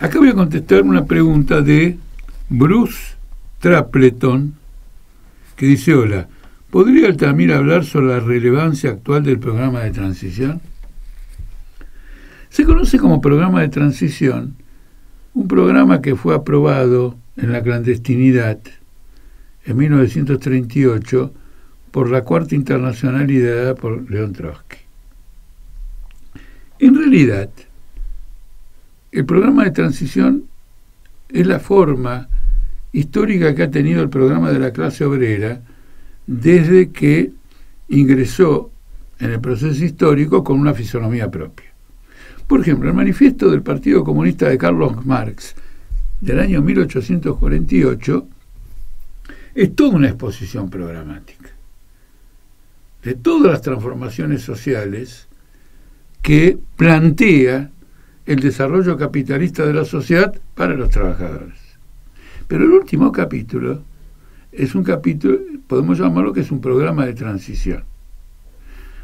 Acá 0.00 0.18
voy 0.18 0.30
a 0.30 0.34
contestar 0.34 0.82
una 0.82 1.04
pregunta 1.04 1.60
de 1.60 1.98
Bruce 2.48 3.16
Trapleton, 3.58 4.54
que 5.56 5.66
dice, 5.66 5.94
hola, 5.94 6.26
¿podría 6.70 7.08
Altamira 7.08 7.58
hablar 7.58 7.84
sobre 7.84 8.06
la 8.06 8.20
relevancia 8.20 8.90
actual 8.90 9.24
del 9.24 9.38
programa 9.38 9.80
de 9.80 9.90
transición? 9.90 10.62
Se 12.48 12.64
conoce 12.64 12.98
como 12.98 13.20
programa 13.20 13.60
de 13.60 13.68
transición 13.68 14.56
un 15.34 15.46
programa 15.48 16.00
que 16.00 16.16
fue 16.16 16.34
aprobado 16.34 17.16
en 17.36 17.52
la 17.52 17.62
clandestinidad 17.62 18.58
en 19.66 19.76
1938 19.76 21.34
por 21.90 22.10
la 22.10 22.24
Cuarta 22.24 22.54
Internacional 22.54 23.26
liderada 23.26 23.74
por 23.74 24.10
León 24.10 24.32
Trotsky. 24.32 24.79
Realidad, 27.10 27.50
el 29.10 29.24
programa 29.24 29.64
de 29.64 29.72
transición 29.72 30.44
es 31.28 31.44
la 31.44 31.58
forma 31.58 32.28
histórica 32.92 33.52
que 33.52 33.64
ha 33.64 33.70
tenido 33.72 34.00
el 34.00 34.08
programa 34.08 34.52
de 34.52 34.60
la 34.60 34.72
clase 34.72 35.04
obrera 35.04 35.60
desde 36.28 36.90
que 36.90 37.32
ingresó 37.88 38.70
en 39.18 39.32
el 39.32 39.40
proceso 39.40 39.84
histórico 39.84 40.44
con 40.44 40.60
una 40.60 40.72
fisonomía 40.72 41.28
propia. 41.28 41.72
Por 42.46 42.60
ejemplo, 42.60 42.88
el 42.88 42.94
manifiesto 42.94 43.50
del 43.50 43.62
Partido 43.62 44.04
Comunista 44.04 44.48
de 44.48 44.56
Carlos 44.56 45.04
Marx 45.04 45.56
del 46.20 46.38
año 46.38 46.62
1848 46.62 48.28
es 49.56 49.74
toda 49.74 49.96
una 49.96 50.10
exposición 50.10 50.70
programática 50.70 51.50
de 53.02 53.14
todas 53.16 53.50
las 53.50 53.62
transformaciones 53.62 54.42
sociales 54.42 55.26
que 56.22 56.58
plantea 56.76 57.70
el 58.26 58.40
desarrollo 58.40 58.96
capitalista 58.96 59.64
de 59.66 59.74
la 59.74 59.84
sociedad 59.84 60.34
para 60.54 60.74
los 60.74 60.90
trabajadores. 60.90 61.58
Pero 62.46 62.64
el 62.64 62.70
último 62.70 63.12
capítulo 63.12 63.82
es 64.52 64.74
un 64.74 64.82
capítulo, 64.82 65.38
podemos 65.66 65.98
llamarlo 65.98 66.32
que 66.32 66.40
es 66.40 66.50
un 66.50 66.60
programa 66.60 67.06
de 67.06 67.14
transición. 67.14 67.84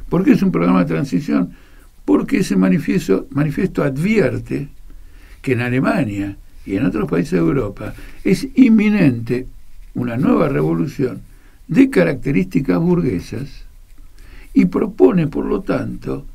¿Por 0.09 0.25
qué 0.25 0.33
es 0.33 0.43
un 0.43 0.53
programa 0.53 0.81
de 0.81 0.95
transición? 0.95 1.53
Porque 2.05 2.39
ese 2.39 2.57
manifiesto, 2.57 3.27
manifiesto 3.31 3.83
advierte 3.83 4.69
que 5.43 5.53
en 5.53 5.61
Alemania 5.61 6.37
y 6.65 6.77
en 6.77 6.87
otros 6.87 7.09
países 7.09 7.33
de 7.33 7.39
Europa 7.39 7.95
es 8.25 8.49
inminente 8.55 9.47
una 9.95 10.17
nueva 10.17 10.49
revolución 10.49 11.23
de 11.69 11.91
características 11.91 12.79
burguesas 12.79 13.65
y 14.55 14.67
propone, 14.67 15.27
por 15.27 15.47
lo 15.47 15.63
tanto, 15.63 16.27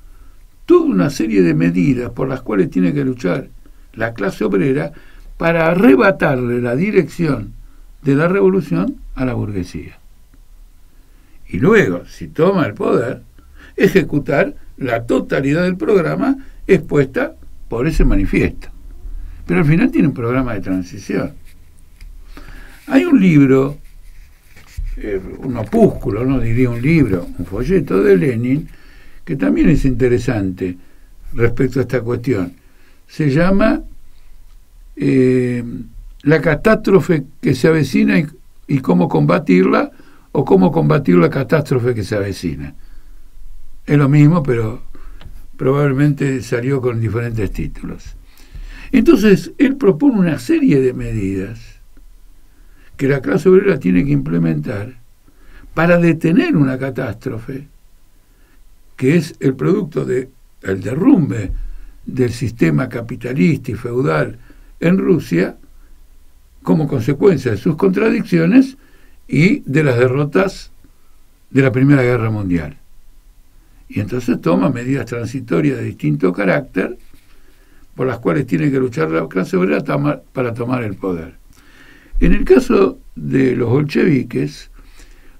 toda 0.72 0.86
una 0.86 1.10
serie 1.10 1.42
de 1.42 1.54
medidas 1.54 2.12
por 2.12 2.30
las 2.30 2.44
cuales 2.44 2.70
tiene 2.70 2.94
que 2.94 3.04
luchar 3.04 3.50
la 3.94 4.14
clase 4.14 4.46
obrera 4.46 4.94
para 5.36 5.68
arrebatarle 5.68 6.62
la 6.62 6.78
dirección 6.78 7.52
de 8.02 8.16
la 8.16 8.30
revolución 8.30 8.96
a 9.16 9.26
la 9.26 9.34
burguesía. 9.34 10.00
Y 11.50 11.60
luego, 11.60 12.06
si 12.06 12.30
toma 12.30 12.66
el 12.68 12.74
poder, 12.74 13.22
ejecutar 13.76 14.56
la 14.78 15.06
totalidad 15.06 15.64
del 15.64 15.76
programa 15.76 16.38
expuesta 16.66 17.36
por 17.68 17.86
ese 17.86 18.06
manifiesto. 18.06 18.70
Pero 19.46 19.60
al 19.60 19.66
final 19.66 19.92
tiene 19.92 20.08
un 20.08 20.14
programa 20.14 20.54
de 20.54 20.62
transición. 20.62 21.34
Hay 22.88 23.04
un 23.04 23.20
libro, 23.20 23.78
eh, 24.96 25.22
un 25.40 25.58
opúsculo, 25.58 26.24
no 26.24 26.40
diría 26.40 26.70
un 26.70 26.82
libro, 26.82 27.28
un 27.38 27.46
folleto 27.46 28.02
de 28.02 28.16
Lenin, 28.16 28.70
que 29.26 29.36
también 29.36 29.70
es 29.70 29.86
interesante 29.86 30.78
respecto 31.34 31.80
a 31.80 31.84
esta 31.84 32.02
cuestión. 32.02 32.54
Se 33.08 33.30
llama 33.30 33.82
eh, 34.96 35.64
La 36.24 36.42
catástrofe 36.42 37.26
que 37.42 37.56
se 37.56 37.68
avecina 37.68 38.20
y, 38.20 38.28
y 38.68 38.80
cómo 38.80 39.08
combatirla 39.08 39.92
o 40.32 40.46
cómo 40.46 40.72
combatir 40.72 41.16
la 41.18 41.30
catástrofe 41.30 41.94
que 41.94 42.04
se 42.04 42.16
avecina. 42.16 42.74
Es 43.86 43.98
lo 43.98 44.08
mismo, 44.08 44.44
pero 44.44 44.84
probablemente 45.58 46.42
salió 46.42 46.82
con 46.82 47.00
diferentes 47.00 47.52
títulos. 47.52 48.16
Entonces, 48.92 49.52
él 49.58 49.78
propone 49.78 50.20
una 50.20 50.40
serie 50.40 50.82
de 50.82 50.94
medidas 50.94 51.80
que 52.98 53.08
la 53.08 53.22
clase 53.22 53.50
obrera 53.50 53.80
tiene 53.80 54.06
que 54.06 54.12
implementar 54.12 54.96
para 55.74 55.98
detener 55.98 56.56
una 56.56 56.78
catástrofe 56.78 57.68
que 59.02 59.16
es 59.16 59.34
el 59.40 59.56
producto 59.56 60.06
del 60.06 60.30
derrumbe 60.62 61.52
del 62.06 62.32
sistema 62.32 62.88
capitalista 62.88 63.72
y 63.72 63.74
feudal 63.74 64.38
en 64.80 65.00
Rusia 65.00 65.58
como 66.62 66.88
consecuencia 66.88 67.50
de 67.50 67.58
sus 67.58 67.78
contradicciones 67.78 68.78
y 69.28 69.62
de 69.62 69.84
las 69.84 69.98
derrotas 69.98 70.72
de 71.50 71.64
la 71.64 71.72
Primera 71.72 72.04
Guerra 72.04 72.30
Mundial. 72.30 72.78
Y 73.90 74.02
entonces 74.02 74.40
toma 74.40 74.70
medidas 74.70 75.08
transitorias 75.08 75.80
de 75.80 75.86
distinto 75.86 76.32
carácter 76.32 76.96
por 77.96 78.06
las 78.06 78.20
cuales 78.20 78.46
tiene 78.46 78.70
que 78.70 78.78
luchar 78.78 79.10
la 79.10 79.28
clase 79.28 79.58
obrera 79.58 79.84
para 80.32 80.54
tomar 80.54 80.84
el 80.84 80.94
poder. 80.94 81.34
En 82.20 82.34
el 82.34 82.46
caso 82.46 83.00
de 83.16 83.56
los 83.56 83.68
bolcheviques, 83.68 84.70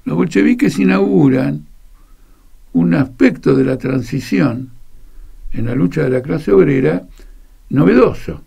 los 0.06 0.18
bolcheviques 0.18 0.80
inauguran 0.80 1.68
un 2.74 2.94
aspecto 2.94 3.56
de 3.56 3.66
la 3.66 3.78
transición 3.78 4.72
en 5.52 5.66
la 5.66 5.76
lucha 5.76 6.04
de 6.04 6.10
la 6.10 6.22
clase 6.22 6.52
obrera 6.52 7.04
novedoso. 7.70 8.42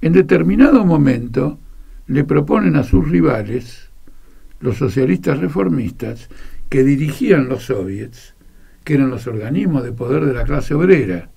En 0.00 0.12
determinado 0.12 0.84
momento 0.84 1.58
le 2.06 2.24
proponen 2.24 2.76
a 2.76 2.84
sus 2.84 3.08
rivales, 3.08 3.90
los 4.60 4.76
socialistas 4.76 5.38
reformistas, 5.38 6.28
que 6.68 6.82
dirigían 6.82 7.48
los 7.48 7.64
soviets, 7.64 8.34
que 8.82 8.94
eran 8.94 9.10
los 9.10 9.26
organismos 9.26 9.84
de 9.84 9.92
poder 9.92 10.24
de 10.24 10.34
la 10.34 10.44
clase 10.44 10.74
obrera, 10.74 11.30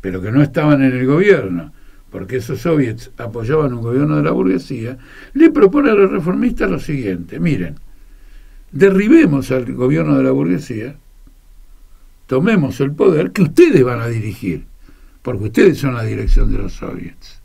pero 0.00 0.20
que 0.22 0.30
no 0.30 0.42
estaban 0.42 0.82
en 0.82 0.92
el 0.92 1.06
gobierno, 1.06 1.72
porque 2.10 2.36
esos 2.36 2.60
soviets 2.60 3.10
apoyaban 3.18 3.74
un 3.74 3.82
gobierno 3.82 4.16
de 4.16 4.22
la 4.22 4.30
burguesía, 4.30 4.96
le 5.32 5.50
proponen 5.50 5.92
a 5.92 5.94
los 5.94 6.10
reformistas 6.10 6.70
lo 6.70 6.78
siguiente, 6.78 7.40
miren, 7.40 7.74
derribemos 8.74 9.52
al 9.52 9.72
gobierno 9.72 10.16
de 10.16 10.24
la 10.24 10.32
burguesía, 10.32 10.96
tomemos 12.26 12.80
el 12.80 12.92
poder 12.92 13.30
que 13.30 13.42
ustedes 13.42 13.84
van 13.84 14.00
a 14.00 14.08
dirigir, 14.08 14.64
porque 15.22 15.44
ustedes 15.44 15.78
son 15.78 15.94
la 15.94 16.02
dirección 16.02 16.50
de 16.50 16.58
los 16.58 16.72
soviets. 16.72 17.40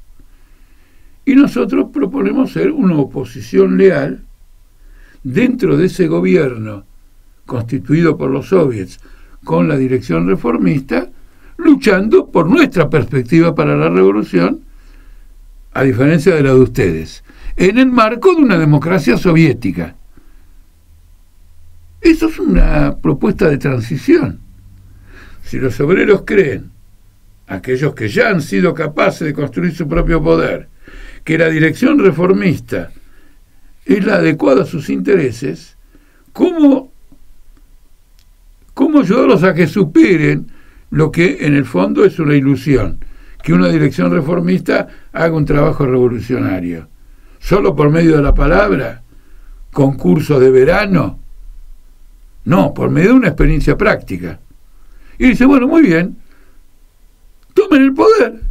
Y 1.25 1.35
nosotros 1.35 1.91
proponemos 1.93 2.51
ser 2.51 2.71
una 2.71 2.97
oposición 2.97 3.77
leal 3.77 4.23
dentro 5.23 5.77
de 5.77 5.85
ese 5.85 6.07
gobierno 6.07 6.85
constituido 7.45 8.17
por 8.17 8.31
los 8.31 8.47
soviets 8.47 8.99
con 9.43 9.67
la 9.67 9.77
dirección 9.77 10.27
reformista, 10.27 11.11
luchando 11.57 12.25
por 12.31 12.49
nuestra 12.49 12.89
perspectiva 12.89 13.53
para 13.53 13.77
la 13.77 13.89
revolución, 13.89 14.61
a 15.73 15.83
diferencia 15.83 16.33
de 16.33 16.41
la 16.41 16.53
de 16.55 16.59
ustedes, 16.59 17.23
en 17.55 17.77
el 17.77 17.91
marco 17.91 18.33
de 18.33 18.41
una 18.41 18.57
democracia 18.57 19.15
soviética. 19.15 19.95
Eso 22.01 22.27
es 22.27 22.39
una 22.39 22.97
propuesta 22.97 23.49
de 23.49 23.57
transición. 23.57 24.39
Si 25.43 25.57
los 25.57 25.79
obreros 25.79 26.23
creen, 26.25 26.71
aquellos 27.47 27.93
que 27.95 28.07
ya 28.07 28.29
han 28.29 28.41
sido 28.41 28.73
capaces 28.73 29.21
de 29.21 29.33
construir 29.33 29.75
su 29.75 29.87
propio 29.87 30.21
poder, 30.21 30.69
que 31.23 31.37
la 31.37 31.49
dirección 31.49 31.99
reformista 31.99 32.91
es 33.85 34.05
la 34.05 34.15
adecuada 34.15 34.63
a 34.63 34.67
sus 34.67 34.89
intereses, 34.89 35.75
¿cómo, 36.31 36.91
cómo 38.73 38.99
ayudarlos 38.99 39.43
a 39.43 39.53
que 39.53 39.67
superen 39.67 40.51
lo 40.91 41.11
que 41.11 41.45
en 41.45 41.55
el 41.55 41.65
fondo 41.65 42.05
es 42.05 42.19
una 42.19 42.35
ilusión? 42.35 43.03
Que 43.43 43.53
una 43.53 43.69
dirección 43.69 44.11
reformista 44.11 44.87
haga 45.11 45.35
un 45.35 45.45
trabajo 45.45 45.85
revolucionario. 45.85 46.87
¿Solo 47.39 47.75
por 47.75 47.89
medio 47.89 48.17
de 48.17 48.23
la 48.23 48.33
palabra? 48.33 49.01
¿Concursos 49.71 50.39
de 50.39 50.51
verano? 50.51 51.19
No, 52.49 52.73
por 52.73 52.89
medio 52.89 53.09
de 53.09 53.13
una 53.13 53.27
experiencia 53.27 53.77
práctica. 53.77 54.39
Y 55.19 55.27
dice, 55.27 55.45
bueno, 55.45 55.67
muy 55.67 55.83
bien, 55.83 56.17
tomen 57.53 57.83
el 57.83 57.93
poder. 57.93 58.41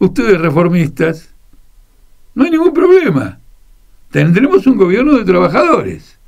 Ustedes 0.00 0.40
reformistas, 0.40 1.32
no 2.34 2.42
hay 2.42 2.50
ningún 2.50 2.72
problema. 2.72 3.38
Tendremos 4.10 4.66
un 4.66 4.76
gobierno 4.76 5.16
de 5.16 5.24
trabajadores. 5.24 6.18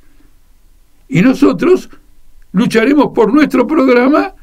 Y 1.09 1.21
nosotros 1.21 1.89
lucharemos 2.53 3.07
por 3.13 3.33
nuestro 3.33 3.67
programa 3.67 4.33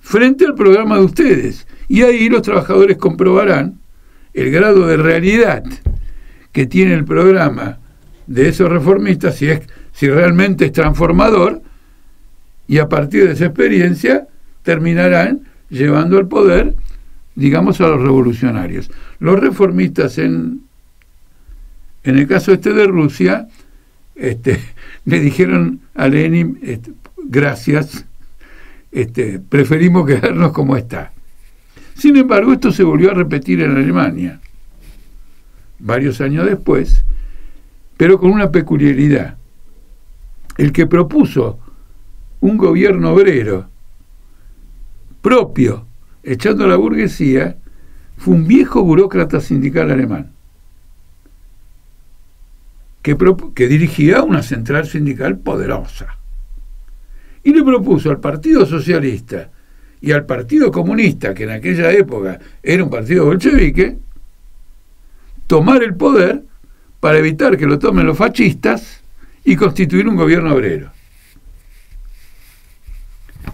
frente 0.00 0.46
al 0.46 0.56
programa 0.56 0.96
de 0.96 1.04
ustedes. 1.04 1.64
Y 1.86 2.02
ahí 2.02 2.28
los 2.28 2.42
trabajadores 2.42 2.96
comprobarán 2.96 3.78
el 4.34 4.50
grado 4.50 4.84
de 4.88 4.96
realidad 4.96 5.62
que 6.50 6.66
tiene 6.66 6.94
el 6.94 7.04
programa 7.04 7.78
de 8.26 8.48
esos 8.48 8.68
reformistas, 8.68 9.36
si, 9.36 9.48
es, 9.48 9.60
si 9.92 10.08
realmente 10.08 10.64
es 10.64 10.72
transformador, 10.72 11.62
y 12.68 12.78
a 12.78 12.88
partir 12.88 13.26
de 13.26 13.32
esa 13.32 13.46
experiencia 13.46 14.28
terminarán 14.62 15.48
llevando 15.70 16.18
al 16.18 16.28
poder, 16.28 16.76
digamos, 17.34 17.80
a 17.80 17.88
los 17.88 18.02
revolucionarios. 18.02 18.90
Los 19.18 19.40
reformistas 19.40 20.18
en, 20.18 20.60
en 22.04 22.18
el 22.18 22.28
caso 22.28 22.52
este 22.52 22.74
de 22.74 22.86
Rusia, 22.86 23.48
este, 24.14 24.60
le 25.06 25.18
dijeron 25.18 25.80
a 25.94 26.08
Lenin, 26.08 26.58
este, 26.62 26.92
gracias, 27.16 28.04
este, 28.92 29.40
preferimos 29.40 30.06
quedarnos 30.06 30.52
como 30.52 30.76
está. 30.76 31.12
Sin 31.94 32.16
embargo, 32.16 32.52
esto 32.52 32.70
se 32.70 32.84
volvió 32.84 33.10
a 33.10 33.14
repetir 33.14 33.62
en 33.62 33.76
Alemania, 33.76 34.40
varios 35.78 36.20
años 36.20 36.44
después, 36.44 37.04
pero 37.96 38.20
con 38.20 38.30
una 38.30 38.52
peculiaridad. 38.52 39.36
El 40.58 40.72
que 40.72 40.86
propuso 40.86 41.60
un 42.40 42.56
gobierno 42.56 43.12
obrero 43.12 43.68
propio, 45.20 45.86
echando 46.22 46.64
a 46.64 46.68
la 46.68 46.76
burguesía, 46.76 47.56
fue 48.16 48.34
un 48.34 48.46
viejo 48.46 48.82
burócrata 48.82 49.40
sindical 49.40 49.90
alemán, 49.90 50.32
que, 53.02 53.16
que 53.54 53.68
dirigía 53.68 54.22
una 54.22 54.42
central 54.42 54.86
sindical 54.86 55.38
poderosa. 55.38 56.18
Y 57.42 57.52
le 57.52 57.62
propuso 57.62 58.10
al 58.10 58.20
Partido 58.20 58.66
Socialista 58.66 59.50
y 60.00 60.12
al 60.12 60.26
Partido 60.26 60.70
Comunista, 60.70 61.34
que 61.34 61.44
en 61.44 61.50
aquella 61.50 61.90
época 61.92 62.38
era 62.62 62.84
un 62.84 62.90
partido 62.90 63.24
bolchevique, 63.24 63.98
tomar 65.46 65.82
el 65.82 65.94
poder 65.94 66.42
para 67.00 67.18
evitar 67.18 67.56
que 67.56 67.66
lo 67.66 67.78
tomen 67.78 68.06
los 68.06 68.18
fascistas 68.18 69.02
y 69.44 69.56
constituir 69.56 70.08
un 70.08 70.16
gobierno 70.16 70.54
obrero. 70.54 70.90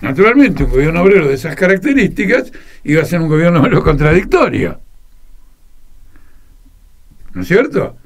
Naturalmente, 0.05 0.65
un 0.65 0.71
gobierno 0.71 1.01
obrero 1.01 1.29
de 1.29 1.35
esas 1.35 1.57
características 1.57 2.53
iba 2.85 3.01
a 3.01 3.07
ser 3.07 3.23
un 3.23 3.29
gobierno 3.29 3.61
obrero 3.61 3.83
contradictorio. 3.83 4.79
¿No 7.33 7.41
es 7.41 7.49
cierto? 7.49 7.97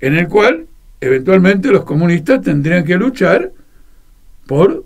En 0.00 0.16
el 0.16 0.28
cual, 0.28 0.66
eventualmente, 1.00 1.70
los 1.70 1.84
comunistas 1.84 2.42
tendrían 2.42 2.84
que 2.84 2.96
luchar 2.96 3.52
por 4.46 4.84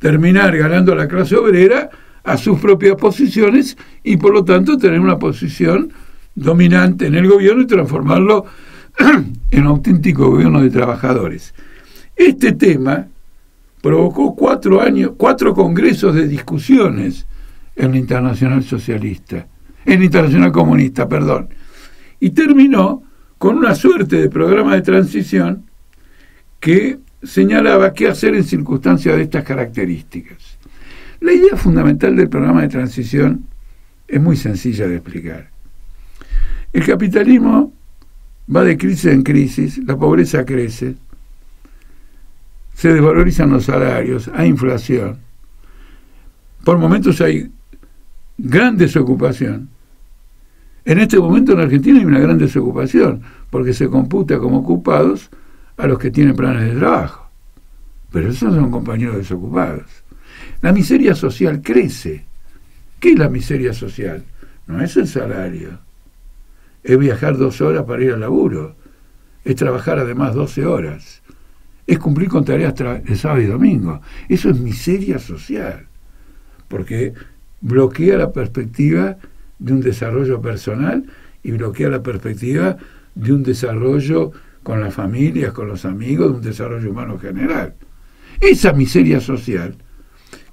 terminar 0.00 0.56
ganando 0.56 0.92
la 0.96 1.06
clase 1.06 1.36
obrera 1.36 1.88
a 2.24 2.36
sus 2.36 2.58
propias 2.58 2.96
posiciones 2.96 3.76
y, 4.02 4.16
por 4.16 4.34
lo 4.34 4.44
tanto, 4.44 4.76
tener 4.76 4.98
una 4.98 5.20
posición 5.20 5.92
dominante 6.34 7.06
en 7.06 7.14
el 7.14 7.28
gobierno 7.28 7.62
y 7.62 7.66
transformarlo 7.68 8.46
en 9.52 9.66
auténtico 9.66 10.30
gobierno 10.30 10.60
de 10.60 10.70
trabajadores. 10.70 11.54
Este 12.16 12.50
tema 12.50 13.06
provocó 13.84 14.34
cuatro 14.34 14.80
años, 14.80 15.12
cuatro 15.14 15.52
congresos 15.52 16.14
de 16.14 16.26
discusiones 16.26 17.26
en 17.76 17.90
la 17.90 17.98
Internacional 17.98 18.64
Socialista, 18.64 19.46
en 19.84 19.98
la 19.98 20.06
Internacional 20.06 20.52
Comunista, 20.52 21.06
perdón, 21.06 21.50
y 22.18 22.30
terminó 22.30 23.02
con 23.36 23.58
una 23.58 23.74
suerte 23.74 24.16
de 24.16 24.30
programa 24.30 24.74
de 24.74 24.80
transición 24.80 25.66
que 26.60 26.98
señalaba 27.22 27.92
qué 27.92 28.08
hacer 28.08 28.34
en 28.34 28.44
circunstancias 28.44 29.16
de 29.16 29.24
estas 29.24 29.44
características. 29.44 30.56
La 31.20 31.34
idea 31.34 31.54
fundamental 31.54 32.16
del 32.16 32.30
programa 32.30 32.62
de 32.62 32.68
transición 32.68 33.44
es 34.08 34.18
muy 34.18 34.38
sencilla 34.38 34.88
de 34.88 34.94
explicar. 34.94 35.50
El 36.72 36.86
capitalismo 36.86 37.74
va 38.48 38.64
de 38.64 38.78
crisis 38.78 39.12
en 39.12 39.22
crisis, 39.22 39.76
la 39.84 39.98
pobreza 39.98 40.46
crece, 40.46 40.94
se 42.74 42.92
desvalorizan 42.92 43.50
los 43.50 43.64
salarios, 43.64 44.30
hay 44.34 44.48
inflación. 44.48 45.18
Por 46.64 46.78
momentos 46.78 47.20
hay 47.20 47.50
gran 48.36 48.76
desocupación. 48.76 49.68
En 50.84 50.98
este 50.98 51.18
momento 51.18 51.52
en 51.52 51.60
Argentina 51.60 52.00
hay 52.00 52.04
una 52.04 52.18
gran 52.18 52.36
desocupación, 52.36 53.22
porque 53.48 53.72
se 53.72 53.88
computa 53.88 54.38
como 54.38 54.58
ocupados 54.58 55.30
a 55.76 55.86
los 55.86 55.98
que 55.98 56.10
tienen 56.10 56.36
planes 56.36 56.74
de 56.74 56.78
trabajo. 56.78 57.30
Pero 58.10 58.28
esos 58.28 58.54
son 58.54 58.70
compañeros 58.70 59.16
desocupados. 59.16 59.86
La 60.60 60.72
miseria 60.72 61.14
social 61.14 61.62
crece. 61.62 62.24
¿Qué 63.00 63.12
es 63.12 63.18
la 63.18 63.28
miseria 63.28 63.72
social? 63.72 64.24
No 64.66 64.82
es 64.82 64.96
el 64.96 65.06
salario. 65.06 65.78
Es 66.82 66.98
viajar 66.98 67.36
dos 67.36 67.60
horas 67.60 67.84
para 67.84 68.02
ir 68.02 68.12
al 68.12 68.20
laburo. 68.20 68.76
Es 69.44 69.56
trabajar 69.56 69.98
además 69.98 70.34
12 70.34 70.66
horas 70.66 71.23
es 71.86 71.98
cumplir 71.98 72.28
con 72.28 72.44
tareas 72.44 72.74
de 72.74 73.16
sábado 73.16 73.40
y 73.42 73.46
domingo. 73.46 74.00
Eso 74.28 74.50
es 74.50 74.58
miseria 74.58 75.18
social, 75.18 75.86
porque 76.68 77.12
bloquea 77.60 78.16
la 78.16 78.32
perspectiva 78.32 79.16
de 79.58 79.72
un 79.72 79.80
desarrollo 79.80 80.40
personal 80.40 81.04
y 81.42 81.52
bloquea 81.52 81.88
la 81.88 82.02
perspectiva 82.02 82.76
de 83.14 83.32
un 83.32 83.42
desarrollo 83.42 84.32
con 84.62 84.80
las 84.80 84.94
familias, 84.94 85.52
con 85.52 85.68
los 85.68 85.84
amigos, 85.84 86.30
de 86.30 86.36
un 86.36 86.42
desarrollo 86.42 86.90
humano 86.90 87.18
general. 87.18 87.74
Esa 88.40 88.72
miseria 88.72 89.20
social, 89.20 89.76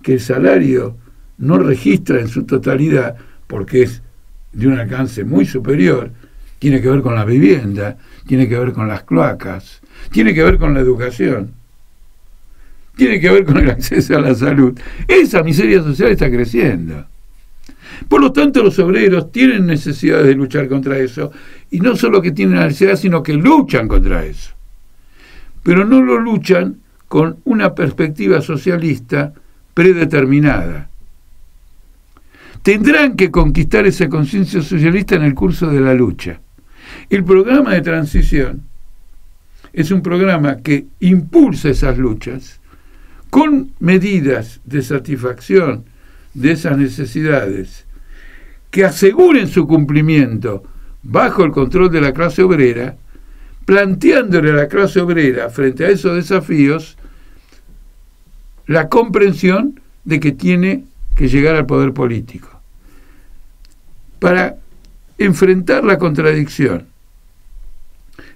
que 0.01 0.13
el 0.13 0.19
salario 0.19 0.97
no 1.37 1.57
registra 1.57 2.19
en 2.19 2.27
su 2.27 2.43
totalidad, 2.43 3.15
porque 3.47 3.83
es 3.83 4.03
de 4.51 4.67
un 4.67 4.77
alcance 4.77 5.23
muy 5.23 5.45
superior, 5.45 6.11
tiene 6.61 6.79
que 6.79 6.89
ver 6.89 7.01
con 7.01 7.15
la 7.15 7.25
vivienda, 7.25 7.97
tiene 8.27 8.47
que 8.47 8.55
ver 8.55 8.71
con 8.71 8.87
las 8.87 9.01
cloacas, 9.01 9.81
tiene 10.11 10.31
que 10.31 10.43
ver 10.43 10.59
con 10.59 10.75
la 10.75 10.79
educación, 10.79 11.53
tiene 12.95 13.19
que 13.19 13.31
ver 13.31 13.45
con 13.45 13.57
el 13.57 13.71
acceso 13.71 14.15
a 14.15 14.21
la 14.21 14.35
salud. 14.35 14.79
Esa 15.07 15.41
miseria 15.41 15.81
social 15.81 16.11
está 16.11 16.29
creciendo. 16.29 17.07
Por 18.07 18.21
lo 18.21 18.31
tanto, 18.31 18.61
los 18.61 18.77
obreros 18.77 19.31
tienen 19.31 19.65
necesidad 19.65 20.23
de 20.23 20.35
luchar 20.35 20.67
contra 20.67 20.99
eso, 20.99 21.31
y 21.71 21.79
no 21.79 21.95
solo 21.95 22.21
que 22.21 22.29
tienen 22.29 22.59
necesidad, 22.59 22.95
sino 22.95 23.23
que 23.23 23.33
luchan 23.33 23.87
contra 23.87 24.23
eso. 24.23 24.51
Pero 25.63 25.83
no 25.83 25.99
lo 26.03 26.19
luchan 26.19 26.77
con 27.07 27.37
una 27.43 27.73
perspectiva 27.73 28.39
socialista 28.39 29.33
predeterminada. 29.73 30.91
Tendrán 32.61 33.15
que 33.15 33.31
conquistar 33.31 33.87
esa 33.87 34.07
conciencia 34.09 34.61
socialista 34.61 35.15
en 35.15 35.23
el 35.23 35.33
curso 35.33 35.65
de 35.65 35.81
la 35.81 35.95
lucha. 35.95 36.39
El 37.09 37.23
programa 37.23 37.73
de 37.73 37.81
transición 37.81 38.63
es 39.73 39.91
un 39.91 40.01
programa 40.01 40.57
que 40.57 40.87
impulsa 40.99 41.69
esas 41.69 41.97
luchas 41.97 42.59
con 43.29 43.71
medidas 43.79 44.59
de 44.65 44.81
satisfacción 44.81 45.85
de 46.33 46.51
esas 46.51 46.77
necesidades 46.77 47.85
que 48.69 48.85
aseguren 48.85 49.47
su 49.47 49.67
cumplimiento 49.67 50.63
bajo 51.03 51.43
el 51.43 51.51
control 51.51 51.91
de 51.91 52.01
la 52.01 52.13
clase 52.13 52.43
obrera, 52.43 52.95
planteándole 53.65 54.51
a 54.51 54.55
la 54.55 54.67
clase 54.67 55.01
obrera 55.01 55.49
frente 55.49 55.85
a 55.85 55.89
esos 55.89 56.15
desafíos 56.15 56.97
la 58.67 58.87
comprensión 58.87 59.79
de 60.05 60.19
que 60.19 60.31
tiene 60.31 60.85
que 61.15 61.27
llegar 61.27 61.55
al 61.55 61.65
poder 61.65 61.93
político. 61.93 62.49
Para 64.19 64.57
enfrentar 65.17 65.83
la 65.83 65.97
contradicción 65.97 66.90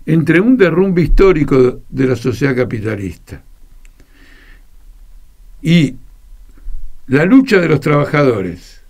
entre 0.06 0.40
un 0.40 0.58
derrumbe 0.58 1.02
histórico 1.02 1.82
de 1.90 2.08
la 2.08 2.16
sociedad 2.16 2.56
capitalista 2.56 3.42
y 5.62 5.96
la 7.08 7.26
lucha 7.26 7.60
de 7.60 7.68
los 7.68 7.80
trabajadores, 7.80 8.82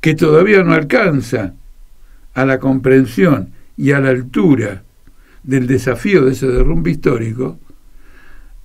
que 0.00 0.14
todavía 0.14 0.62
no 0.62 0.72
alcanza 0.72 1.54
a 2.34 2.44
la 2.44 2.58
comprensión 2.58 3.52
y 3.76 3.92
a 3.92 4.00
la 4.00 4.10
altura 4.10 4.82
del 5.42 5.66
desafío 5.66 6.24
de 6.24 6.32
ese 6.32 6.46
derrumbe 6.46 6.90
histórico, 6.90 7.58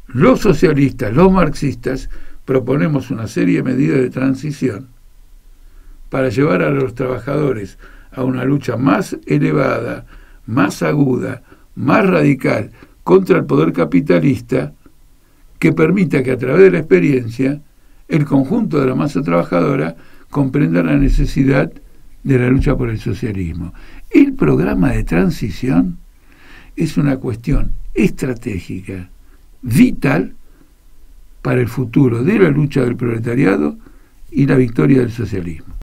los 0.08 0.42
socialistas, 0.42 1.14
los 1.14 1.32
marxistas, 1.32 2.10
proponemos 2.46 3.10
una 3.10 3.28
serie 3.28 3.58
de 3.58 3.64
medidas 3.64 3.98
de 3.98 4.10
transición 4.10 4.88
para 6.10 6.30
llevar 6.30 6.62
a 6.62 6.70
los 6.70 6.96
trabajadores 6.96 7.78
a 8.12 8.24
una 8.24 8.46
lucha 8.46 8.78
más 8.78 9.18
elevada, 9.26 10.06
más 10.48 10.84
aguda, 10.84 11.42
más 11.76 12.06
radical 12.08 12.72
contra 13.04 13.38
el 13.38 13.46
poder 13.46 13.74
capitalista 13.74 14.74
que 15.60 15.74
permita 15.74 16.24
que 16.24 16.32
a 16.32 16.38
través 16.38 16.64
de 16.64 16.72
la 16.72 16.80
experiencia 16.80 17.62
el 18.08 18.26
conjunto 18.26 18.80
de 18.80 18.88
la 18.88 18.96
masa 18.96 19.22
trabajadora 19.22 19.96
comprenda 20.30 20.84
la 20.84 20.98
necesidad 20.98 21.72
de 22.24 22.40
la 22.40 22.50
lucha 22.50 22.76
por 22.76 22.90
el 22.90 23.00
socialismo. 23.00 23.74
El 24.12 24.34
programa 24.34 24.92
de 24.92 25.04
transición 25.04 25.98
es 26.76 26.98
una 26.98 27.18
cuestión 27.18 27.72
estratégica, 27.94 29.10
vital, 29.62 30.34
para 31.42 31.62
el 31.62 31.68
futuro 31.68 32.24
de 32.24 32.40
la 32.40 32.50
lucha 32.50 32.82
del 32.82 32.96
proletariado 32.96 33.78
y 34.32 34.48
la 34.48 34.56
victoria 34.56 35.02
del 35.02 35.12
socialismo. 35.12 35.76